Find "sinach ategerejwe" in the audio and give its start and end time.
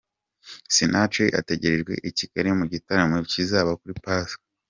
0.75-1.93